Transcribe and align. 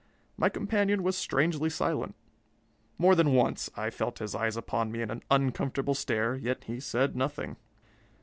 My 0.35 0.49
companion 0.49 1.03
was 1.03 1.15
strangely 1.15 1.69
silent. 1.69 2.15
More 2.97 3.13
than 3.13 3.33
once 3.33 3.69
I 3.77 3.91
felt 3.91 4.17
his 4.17 4.33
eyes 4.33 4.57
upon 4.57 4.91
me 4.91 5.03
in 5.03 5.11
an 5.11 5.21
uncomfortable 5.29 5.93
stare, 5.93 6.33
yet 6.35 6.63
he 6.63 6.79
said 6.79 7.15
nothing. 7.15 7.55